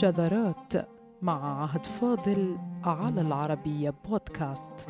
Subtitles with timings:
[0.00, 0.72] شذرات
[1.22, 4.86] مع عهد فاضل على العربية بودكاست.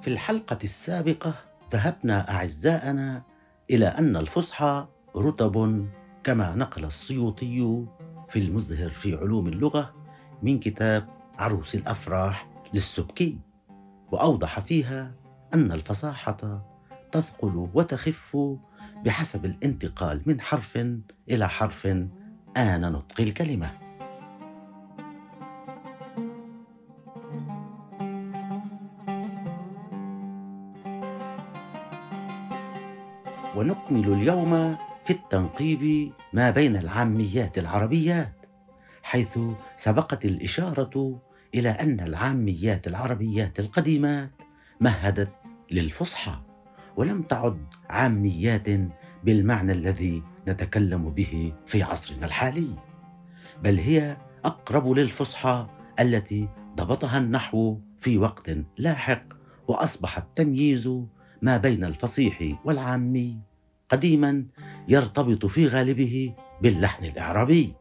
[0.00, 1.34] في الحلقة السابقة
[1.72, 3.22] ذهبنا أعزائنا
[3.70, 5.86] إلى أن الفصحى رتب
[6.24, 7.86] كما نقل السيوطي
[8.28, 9.94] في المزهر في علوم اللغة
[10.42, 11.08] من كتاب
[11.38, 13.38] عروس الأفراح للسبكي
[14.12, 15.14] وأوضح فيها
[15.54, 16.62] أن الفصاحة
[17.12, 18.36] تثقل وتخف
[19.04, 20.78] بحسب الانتقال من حرف
[21.30, 21.86] إلى حرف.
[22.56, 23.70] آن نطق الكلمة.
[33.56, 38.32] ونكمل اليوم في التنقيب ما بين العاميات العربيات
[39.02, 39.38] حيث
[39.76, 41.20] سبقت الإشارة
[41.54, 44.30] إلى أن العاميات العربيات القديمات
[44.80, 45.32] مهدت
[45.70, 46.47] للفصحى.
[46.98, 48.66] ولم تعد عاميات
[49.24, 52.68] بالمعنى الذي نتكلم به في عصرنا الحالي
[53.62, 55.66] بل هي أقرب للفصحى
[56.00, 59.22] التي ضبطها النحو في وقت لاحق
[59.68, 60.88] وأصبح التمييز
[61.42, 63.38] ما بين الفصيح والعامي
[63.88, 64.44] قديما
[64.88, 67.74] يرتبط في غالبه باللحن الإعرابي.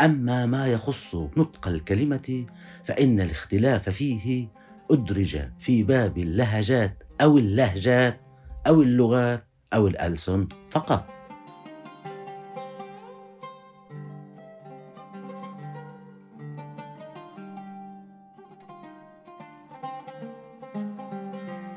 [0.00, 2.46] أما ما يخص نطق الكلمة
[2.84, 4.48] فإن الاختلاف فيه
[4.90, 8.21] أدرج في باب اللهجات أو اللهجات
[8.66, 11.04] أو اللغات أو الألسن فقط.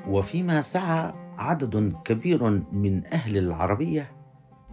[0.08, 4.12] وفيما سعى عدد كبير من أهل العربية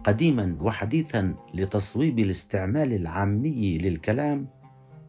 [0.03, 4.47] قديما وحديثا لتصويب الاستعمال العامي للكلام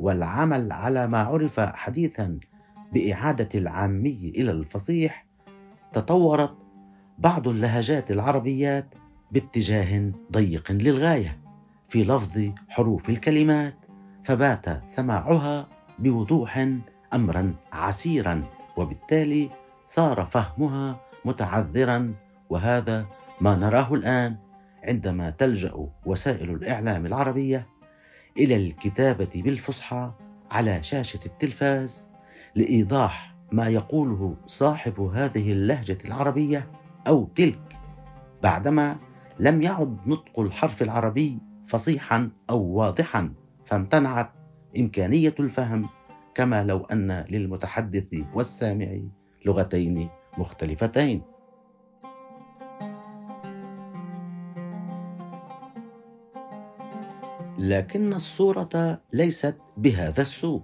[0.01, 2.39] والعمل على ما عرف حديثا
[2.93, 5.27] بإعادة العامي إلى الفصيح
[5.93, 6.64] تطورت
[7.19, 8.87] بعض اللهجات العربيات
[9.33, 11.39] باتجاه ضيق للغاية
[11.89, 13.77] في لفظ حروف الكلمات
[14.25, 16.69] فبات سماعها بوضوح
[17.15, 18.43] امرا عسيرا
[18.77, 19.51] وبالتالي
[19.87, 22.15] صار فهمها متعذرا
[22.51, 23.07] وهذا
[23.41, 24.37] ما نراه الآن
[24.85, 27.67] عندما تلجأ وسائل الإعلام العربية
[28.39, 30.13] إلى الكتابة بالفصحى
[30.51, 32.09] على شاشة التلفاز
[32.55, 36.67] لإيضاح ما يقوله صاحب هذه اللهجة العربية
[37.07, 37.77] أو تلك.
[38.43, 38.97] بعدما
[39.39, 43.33] لم يعد نطق الحرف العربي فصيحا أو واضحا
[43.65, 44.31] فامتنعت
[44.79, 45.89] إمكانية الفهم
[46.35, 49.01] كما لو أن للمتحدث والسامع
[49.45, 51.23] لغتين مختلفتين.
[57.59, 60.63] لكن الصورة ليست بهذا السوء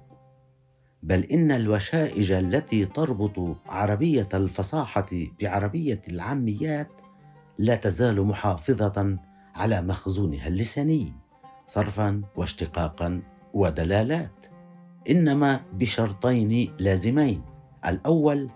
[1.02, 5.08] بل إن الوشائج التي تربط عربية الفصاحة
[5.40, 6.90] بعربية العاميات
[7.58, 9.16] لا تزال محافظة
[9.54, 11.12] على مخزونها اللساني
[11.66, 13.22] صرفا واشتقاقا
[13.54, 14.46] ودلالات.
[15.10, 17.42] إنما بشرطين لازمين.
[17.86, 18.50] الأول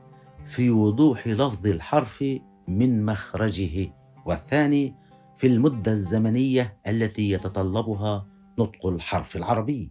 [0.46, 2.24] في وضوح لفظ الحرف
[2.68, 3.92] من مخرجه
[4.24, 4.94] والثاني
[5.36, 8.26] في المدة الزمنية التي يتطلبها
[8.58, 9.90] نطق الحرف العربي.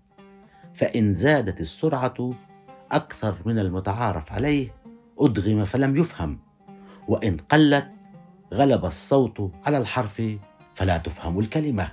[0.73, 2.33] فإن زادت السرعة
[2.91, 4.75] أكثر من المتعارف عليه
[5.19, 6.39] أدغم فلم يفهم.
[7.07, 7.91] وإن قلت
[8.53, 10.21] غلب الصوت على الحرف
[10.73, 11.91] فلا تفهم الكلمة.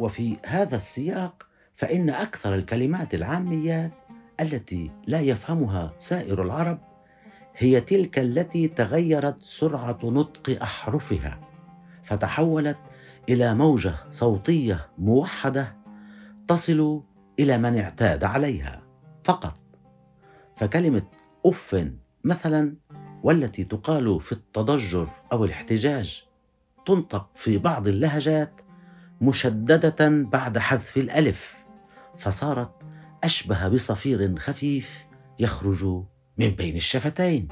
[0.00, 3.92] وفي هذا السياق فإن أكثر الكلمات العاميات
[4.40, 6.89] التي لا يفهمها سائر العرب
[7.56, 11.40] هي تلك التي تغيرت سرعة نطق أحرفها
[12.02, 12.78] فتحولت
[13.28, 15.76] إلى موجة صوتية موحدة
[16.48, 17.02] تصل
[17.38, 18.82] إلى من اعتاد عليها
[19.24, 19.56] فقط.
[20.56, 21.02] فكلمة
[21.46, 21.86] اف
[22.24, 22.76] مثلا
[23.22, 26.24] والتي تقال في التضجر أو الاحتجاج
[26.86, 28.60] تنطق في بعض اللهجات
[29.20, 31.54] مشددة بعد حذف الألف
[32.16, 32.72] فصارت
[33.24, 35.06] أشبه بصفير خفيف
[35.38, 36.02] يخرج
[36.38, 37.48] من بين الشفتين.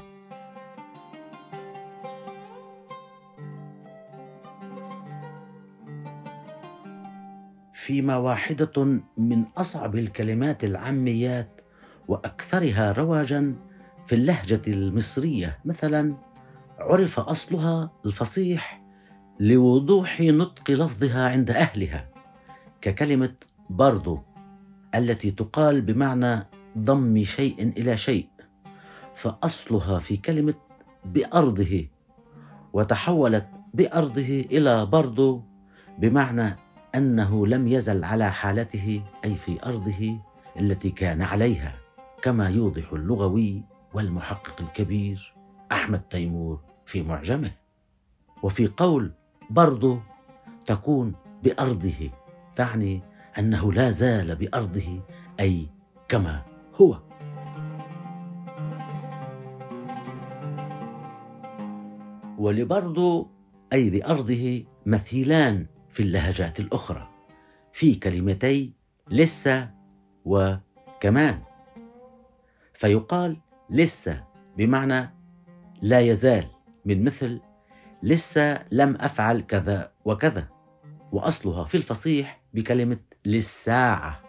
[7.73, 11.61] فيما واحدة من أصعب الكلمات العاميات
[12.07, 13.55] وأكثرها رواجا
[14.07, 16.15] في اللهجة المصرية مثلا
[16.79, 18.81] عرف أصلها الفصيح
[19.39, 22.09] لوضوح نطق لفظها عند أهلها
[22.81, 23.35] ككلمة
[23.69, 24.19] برضو
[24.95, 26.47] التي تقال بمعنى
[26.77, 28.28] ضم شيء إلى شيء.
[29.15, 30.53] فأصلها في كلمة
[31.05, 31.87] بأرضه
[32.73, 35.43] وتحولت بأرضه إلى برضو
[35.97, 36.55] بمعنى
[36.95, 40.19] أنه لم يزل على حالته أي في أرضه
[40.59, 41.73] التي كان عليها
[42.21, 43.63] كما يوضح اللغوي
[43.93, 45.33] والمحقق الكبير
[45.71, 47.51] أحمد تيمور في معجمه.
[48.43, 49.11] وفي قول
[49.49, 49.99] برضه
[50.65, 52.09] تكون بأرضه
[52.55, 53.01] تعني
[53.39, 55.01] أنه لا زال بأرضه
[55.39, 55.67] أي
[56.07, 56.41] كما
[56.81, 57.08] هو.
[62.39, 63.29] ولبرضه
[63.73, 67.09] أي بأرضه مثيلان في اللهجات الأخرى
[67.73, 68.73] في كلمتي
[69.11, 69.69] لسه
[70.25, 71.41] وكمان
[72.73, 73.37] فيقال
[73.69, 74.23] لسه
[74.57, 75.13] بمعنى
[75.81, 76.45] لا يزال
[76.85, 77.41] من مثل
[78.03, 80.47] لسه لم أفعل كذا وكذا
[81.11, 84.21] وأصلها في الفصيح بكلمة للساعة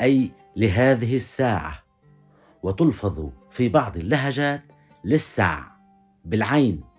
[0.00, 1.84] أي لهذه الساعة
[2.62, 4.62] وتلفظ في بعض اللهجات
[5.04, 5.64] للسع
[6.24, 6.95] بالعين.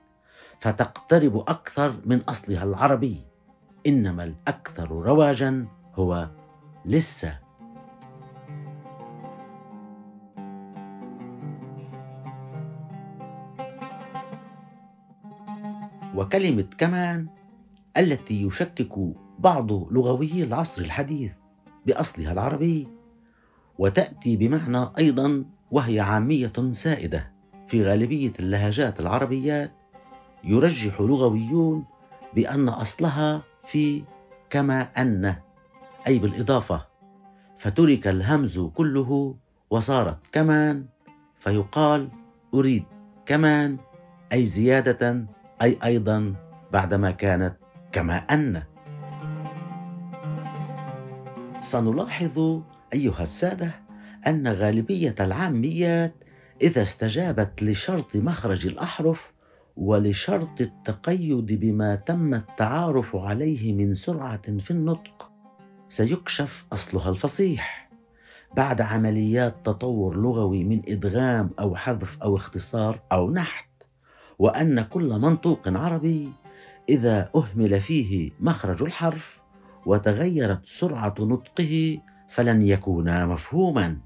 [0.60, 3.26] فتقترب أكثر من أصلها العربي.
[3.88, 6.30] إنما الأكثر رواجا هو
[6.86, 7.40] لسه.
[16.16, 17.28] وكلمة كمان
[17.98, 18.94] التي يشكك
[19.40, 21.32] بعض لغويي العصر الحديث
[21.86, 22.88] بأصلها العربي
[23.78, 27.32] وتأتي بمعنى أيضا وهي عامية سائدة
[27.68, 29.72] في غالبية اللهجات العربيات.
[30.48, 31.86] يرجح لغويون
[32.36, 34.04] بأن أصلها في
[34.50, 35.36] كما أن
[36.08, 36.86] أي بالإضافة
[37.58, 39.36] فترك الهمز كله
[39.70, 40.86] وصارت كمان
[41.40, 42.10] فيقال
[42.54, 42.84] أريد
[43.26, 43.78] كمان
[44.34, 45.26] أي زيادة
[45.62, 46.36] أي أيضا
[46.74, 47.56] بعدما كانت
[47.92, 48.64] كما أن.
[51.62, 52.62] سنلاحظ
[52.94, 53.72] أيها السادة
[54.28, 56.16] أن غالبية العاميات
[56.62, 59.34] إذا استجابت لشرط مخرج الأحرف
[59.78, 65.32] ولشرط التقيد بما تم التعارف عليه من سرعة في النطق.
[65.90, 67.90] سيكشف أصلها الفصيح.
[68.56, 73.70] بعد عمليات تطور لغوي من إدغام أو حذف أو اختصار أو نحت
[74.40, 76.32] وأن كل منطوق عربي
[76.90, 79.42] إذا أهمل فيه مخرج الحرف
[79.86, 82.00] وتغيرت سرعة نطقه
[82.30, 83.98] فلن يكون مفهوما.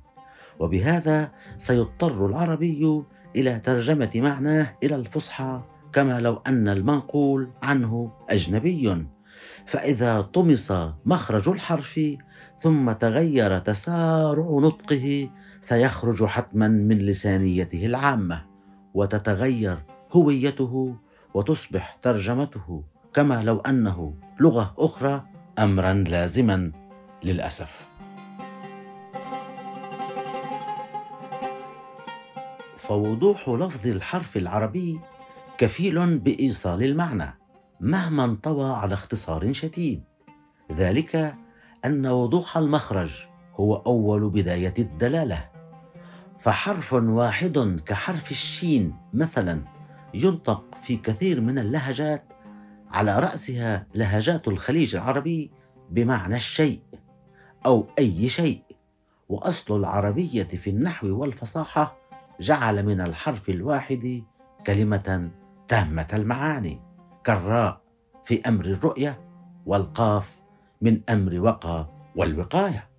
[0.59, 3.03] وبهذا سيضطر العربي
[3.35, 5.61] إلى ترجمة معناه إلى الفصحى
[5.93, 9.05] كما لو أن المنقول عنه أجنبي.
[9.65, 10.73] فإذا طمس
[11.05, 11.99] مخرج الحرف
[12.59, 15.29] ثم تغير تسارع نطقه
[15.61, 18.45] سيخرج حتما من لسانيته العامة
[18.93, 20.95] وتتغير هويته
[21.33, 22.83] وتصبح ترجمته
[23.13, 25.23] كما لو أنه لغة أخرى
[25.59, 26.71] امرا لازما
[27.23, 27.90] للأسف.
[32.81, 34.99] فوضوح لفظ الحرف العربي
[35.57, 37.37] كفيل بإيصال المعنى
[37.79, 40.03] مهما انطوى على اختصار شديد.
[40.71, 41.35] ذلك
[41.85, 43.25] أن وضوح المخرج
[43.55, 45.49] هو أول بداية الدلالة.
[46.39, 49.63] فحرف واحد كحرف الشين مثلا
[50.13, 52.25] ينطق في كثير من اللهجات
[52.91, 55.51] على رأسها لهجات الخليج العربي
[55.89, 56.81] بمعنى الشيء
[57.65, 58.61] أو أي شيء.
[59.29, 62.00] وأصل العربية في النحو والفصاحة
[62.41, 64.23] جعل من الحرف الواحد
[64.67, 65.31] كلمة
[65.67, 66.81] تامة المعاني
[67.23, 67.81] كالراء
[68.23, 69.21] في أمر الرؤية
[69.65, 70.41] والقاف
[70.81, 72.89] من أمر وقى والوقاية.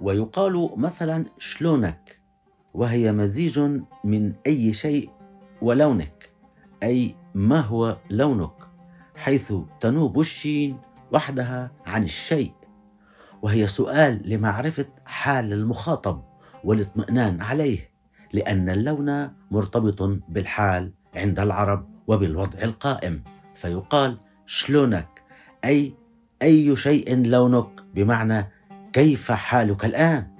[0.00, 2.20] ويقال مثلا شلونك
[2.74, 3.58] وهي مزيج
[4.04, 5.10] من أي شيء
[5.62, 6.32] ولونك
[6.82, 8.56] أي ما هو لونك
[9.16, 12.52] حيث تنوب الشين وحدها عن الشيء.
[13.42, 16.22] وهي سؤال لمعرفة حال المخاطب
[16.64, 17.90] والاطمئنان عليه
[18.32, 23.22] لأن اللون مرتبط بالحال عند العرب وبالوضع القائم.
[23.54, 25.22] فيقال شلونك؟
[25.64, 25.94] أي
[26.42, 28.46] أي شيء لونك؟ بمعنى
[28.92, 30.36] كيف حالك الآن؟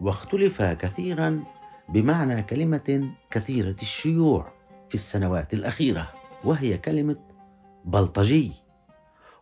[0.00, 1.44] واختلف كثيرا
[1.88, 4.52] بمعنى كلمة كثيرة الشيوع
[4.88, 6.08] في السنوات الأخيرة
[6.44, 7.16] وهي كلمة
[7.86, 8.52] بلطجي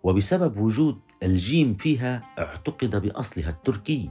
[0.03, 4.11] وبسبب وجود الجيم فيها اعتقد بأصلها التركي.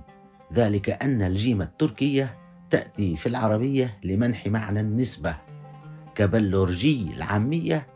[0.54, 2.38] ذلك أن الجيم التركيه
[2.70, 5.36] تأتي في العربية لمنح معنى النسبة
[6.16, 7.88] كبلورجي العامية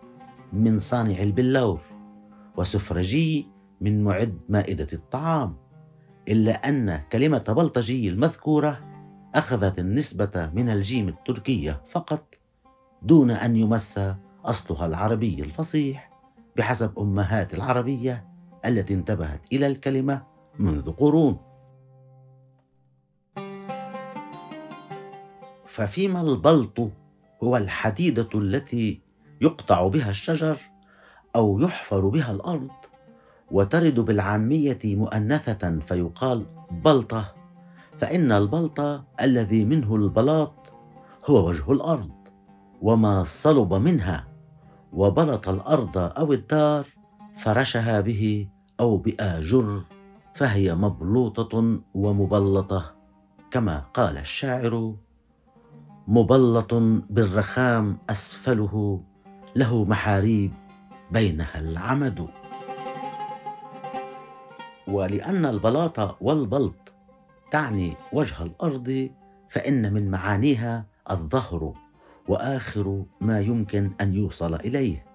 [0.54, 1.80] من صانع البلور
[2.58, 3.48] وسفرجي
[3.82, 5.56] من معد مائدة الطعام.
[6.28, 8.80] إلا أن كلمة بلطجي المذكورة
[9.36, 12.36] أخذت النسبة من الجيم التركيه فقط
[13.02, 14.00] دون أن يمس
[14.46, 16.17] أصلها العربي الفصيح.
[16.58, 18.28] بحسب أمهات العربية
[18.66, 20.22] التي انتبهت إلى الكلمة
[20.60, 21.38] منذ قرون.
[25.66, 26.80] ففيما البلط
[27.44, 29.02] هو الحديدة التي
[29.42, 30.58] يقطع بها الشجر
[31.36, 32.72] أو يحفر بها الأرض
[33.52, 37.36] وترد بالعامية مؤنثة فيقال بلطة
[37.98, 38.80] فإن البلط
[39.22, 40.74] الذي منه البلاط
[41.26, 42.12] هو وجه الأرض
[42.82, 44.27] وما صلب منها
[44.94, 46.86] وبلط الأرض أو الدار
[47.38, 48.48] فرشها به
[48.80, 49.84] أو بآجر
[50.34, 52.94] فهي مبلوطة ومبلطة
[53.52, 54.96] كما قال الشاعر
[56.08, 56.74] مبلط
[57.10, 59.02] بالرخام أسفله
[59.56, 60.54] له محاريب
[61.12, 62.28] بينها العمد.
[64.88, 66.94] ولأن البلاط والبلط
[67.52, 69.10] تعني وجه الأرض
[69.50, 71.74] فإن من معانيها الظهر.
[72.28, 75.06] وآخر ما يمكن أن يوصل إليه.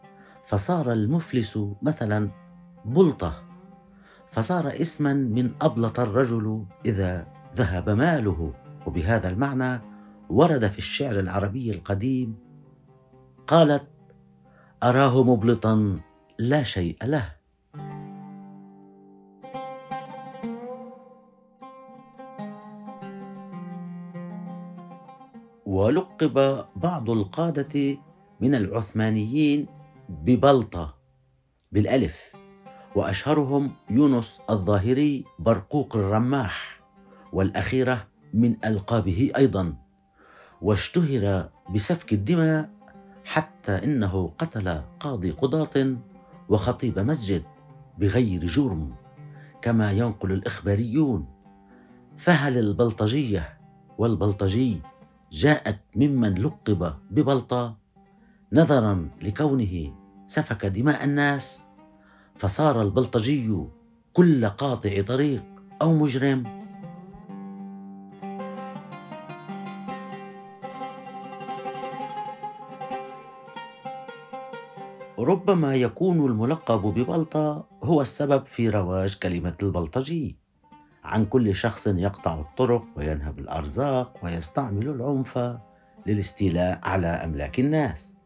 [0.46, 2.30] فصار المفلس مثلا
[2.84, 3.42] بلطة.
[4.30, 7.26] فصار اسما من أبلط الرجل إذا
[7.56, 8.54] ذهب ماله.
[8.86, 9.80] وبهذا المعنى
[10.28, 12.36] ورد في الشعر العربي القديم
[13.46, 13.84] قالت
[14.82, 16.00] أراه مبلطا
[16.38, 17.41] لا شيء له.
[25.82, 27.98] ولقب بعض القادة
[28.40, 29.66] من العثمانيين
[30.08, 30.94] ببلطة
[31.72, 32.32] بالألف
[32.94, 36.80] وأشهرهم يونس الظاهري برقوق الرماح
[37.32, 39.74] والأخيرة من ألقابه أيضا.
[40.62, 42.70] واشتهر بسفك الدماء
[43.24, 45.96] حتى إنه قتل قاضي قضاة
[46.48, 47.42] وخطيب مسجد
[47.98, 48.94] بغير جرم
[49.62, 51.26] كما ينقل الإخباريون.
[52.16, 53.58] فهل البلطجية
[53.98, 54.91] والبلطجي
[55.32, 57.76] جاءت ممن لقب ببلطة
[58.52, 59.94] نظرا لكونه
[60.26, 61.64] سفك دماء الناس
[62.36, 63.56] فصار البلطجي
[64.12, 65.44] كل قاطع طريق
[65.82, 66.62] أو مجرم.
[75.18, 80.41] ربما يكون الملقب ببلطة هو السبب في رواج كلمة البلطجي.
[81.12, 85.56] عن كل شخص يقطع الطرق وينهب الأرزاق ويستعمل العنف
[86.06, 88.16] للاستيلاء على أملاك الناس.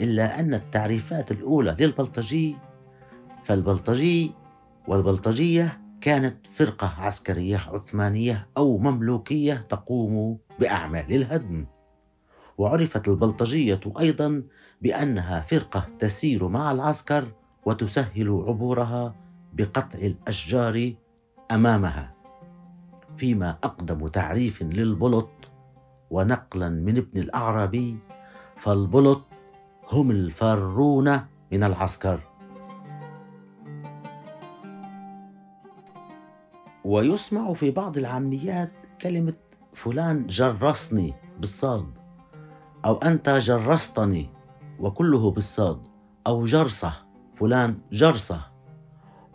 [0.00, 2.56] إلا أن التعريفات الأولى للبلطجي
[3.44, 4.32] فالبلطجي
[4.88, 11.66] والبلطجية كانت فرقة عسكرية عثمانية أو مملوكية تقوم بأعمال الهدم.
[12.58, 14.42] وعرفت البلطجية أيضا
[14.82, 17.32] بأنها فرقة تسير مع العسكر
[17.66, 19.14] وتسهل عبورها
[19.52, 20.94] بقطع الأشجار
[21.50, 22.14] أمامها
[23.16, 25.30] فيما أقدم تعريف للبلط
[26.10, 27.98] ونقلا من ابن الأعرابي
[28.56, 29.24] فالبلط
[29.92, 31.20] هم الفارون
[31.52, 32.20] من العسكر.
[36.84, 39.34] ويسمع في بعض العاميات كلمة
[39.72, 41.86] فلان جرسني بالصاد
[42.84, 44.30] أو أنت جرستني
[44.80, 45.82] وكله بالصاد
[46.26, 46.92] أو جرسة
[47.34, 48.57] فلان جرسة.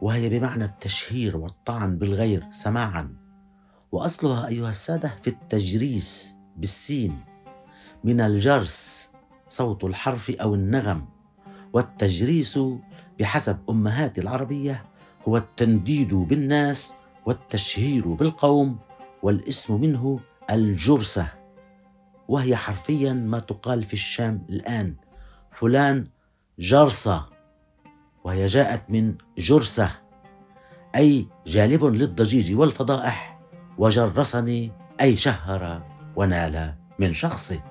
[0.03, 3.15] وهي بمعنى التشهير والطعن بالغير سماعا.
[3.91, 7.19] وأصلها أيها السادة في التجريس بالسين
[8.03, 9.09] من الجرس
[9.49, 11.05] صوت الحرف أو النغم.
[11.73, 12.59] والتجريس
[13.19, 14.85] بحسب أمهات العربية
[15.27, 16.93] هو التنديد بالناس
[17.25, 18.79] والتشهير بالقوم
[19.21, 20.19] والاسم منه
[20.51, 21.27] الجرسة.
[22.27, 24.95] وهي حرفيا ما تقال في الشام الآن
[25.51, 26.07] فلان
[26.59, 27.32] جرسة.
[28.23, 29.91] وهي جاءت من جرسة
[30.95, 33.39] أي جالب للضجيج والفضائح
[33.77, 35.83] وجرسني أي شهر
[36.15, 37.61] ونال من شخصي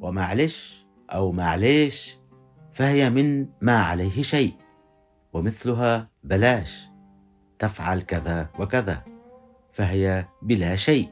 [0.00, 2.18] ومعلش أو معليش
[2.72, 4.54] فهي من ما عليه شيء
[5.32, 6.88] ومثلها بلاش
[7.58, 9.04] تفعل كذا وكذا
[9.72, 11.10] فهي بلا شيء.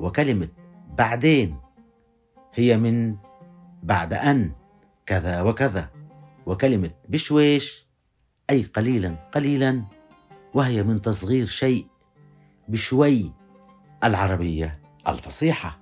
[0.00, 0.48] وكلمة
[0.98, 1.56] بعدين
[2.54, 3.16] هي من
[3.82, 4.52] بعد أن
[5.06, 5.90] كذا وكذا.
[6.46, 7.86] وكلمة بشويش
[8.50, 9.84] أي قليلا قليلا
[10.54, 11.86] وهي من تصغير شيء
[12.68, 13.32] بشوي.
[14.04, 15.78] العربية الفصيحة.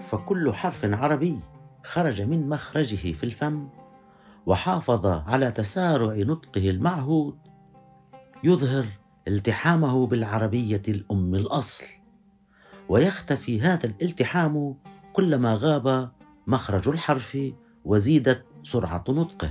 [0.00, 1.40] فكل حرف عربي
[1.84, 3.68] خرج من مخرجه في الفم
[4.46, 7.38] وحافظ على تسارع نطقه المعهود.
[8.44, 8.86] يظهر
[9.28, 11.97] التحامه بالعربية الأم الأصل.
[12.88, 14.74] ويختفي هذا الالتحام
[15.12, 16.10] كلما غاب
[16.46, 17.38] مخرج الحرف
[17.84, 19.50] وزيدت سرعة نطقه.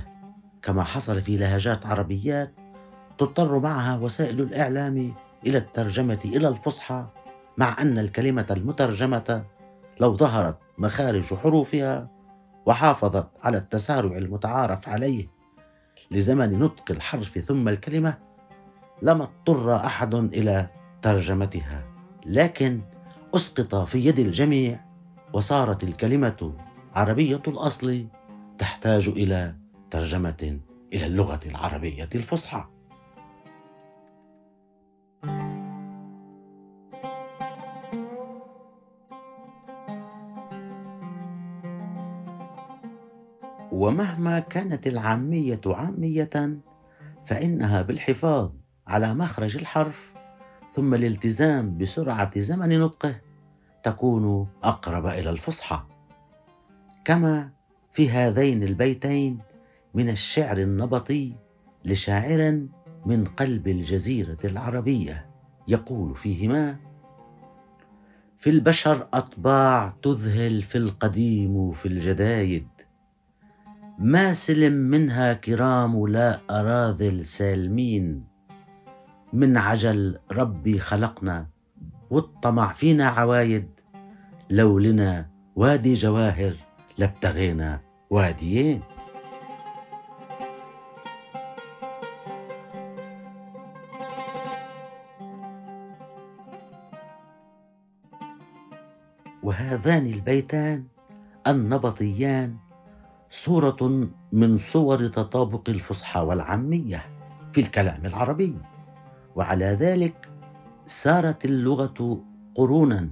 [0.62, 2.54] كما حصل في لهجات عربيات
[3.18, 5.14] تضطر معها وسائل الإعلام
[5.46, 7.06] إلى الترجمة إلى الفصحى
[7.58, 9.44] مع أن الكلمة المترجمة
[10.00, 12.08] لو ظهرت مخارج حروفها
[12.66, 15.28] وحافظت على التسارع المتعارف عليه
[16.10, 18.18] لزمن نطق الحرف ثم الكلمة
[19.02, 20.66] لما اضطر أحد إلى
[21.02, 21.84] ترجمتها.
[22.26, 22.80] لكن
[23.34, 24.80] أسقط في يد الجميع
[25.32, 26.52] وصارت الكلمة
[26.94, 28.06] عربية الأصل
[28.58, 29.54] تحتاج إلى
[29.90, 30.60] ترجمة
[30.92, 32.64] إلى اللغة العربية الفصحى.
[43.72, 46.60] ومهما كانت العامية عامية
[47.24, 48.50] فإنها بالحفاظ
[48.86, 50.17] على مخرج الحرف
[50.72, 53.20] ثم الالتزام بسرعة زمن نطقه
[53.82, 55.82] تكون أقرب إلى الفصحى.
[57.04, 57.50] كما
[57.92, 59.38] في هذين البيتين
[59.94, 61.34] من الشعر النبطي
[61.84, 62.62] لشاعر
[63.06, 65.26] من قلب الجزيرة العربية
[65.68, 66.76] يقول فيهما
[68.38, 72.68] في البشر أطباع تذهل في القديم في الجدايد
[73.98, 78.24] ما سلم منها كرام لا أراذل سالمين
[79.32, 81.46] من عجل ربي خلقنا
[82.10, 83.68] والطمع فينا عوايد.
[84.50, 86.54] لو لنا وادي جواهر
[86.98, 87.80] لابتغينا
[88.10, 88.80] واديين.
[99.42, 100.84] وهذان البيتان
[101.46, 102.56] النبطيان
[103.30, 107.04] صورة من صور تطابق الفصحى والعامية
[107.52, 108.56] في الكلام العربي.
[109.38, 110.30] وعلى ذلك
[110.86, 113.10] سارت اللغة قرونا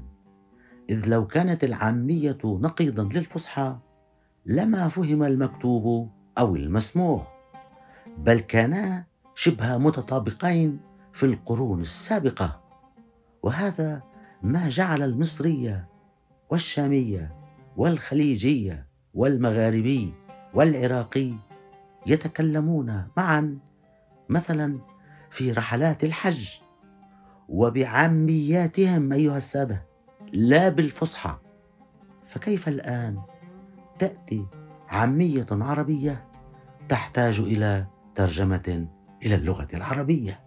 [0.91, 3.77] إذ لو كانت العامية نقيضا للفصحى
[4.47, 7.27] لما فهم المكتوب أو المسموع
[8.19, 9.05] بل كانا
[9.35, 10.81] شبه متطابقين
[11.13, 12.61] في القرون السابقة.
[13.43, 14.03] وهذا
[14.43, 15.89] ما جعل المصرية
[16.51, 17.35] والشامية
[17.77, 20.15] والخليجية والمغاربي
[20.55, 21.33] والعراقي
[22.07, 23.59] يتكلمون معا
[24.29, 24.96] مثلا
[25.37, 26.49] في رحلات الحج
[27.49, 29.87] وبعامياتهم أيها السادة
[30.33, 31.39] لا بالفصحى.
[32.25, 33.23] فكيف الآن
[33.99, 34.47] تأتي
[34.89, 36.29] عامية عربية
[36.89, 38.89] تحتاج إلى ترجمة
[39.23, 40.41] إلى اللغة العربية؟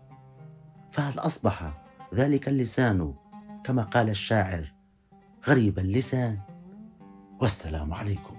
[0.92, 3.14] فهل أصبح ذلك اللسان
[3.64, 4.74] كما قال الشاعر
[5.48, 6.40] غريب اللسان؟
[7.42, 8.39] والسلام عليكم.